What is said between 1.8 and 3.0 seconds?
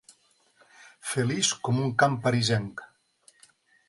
un camp parisenc.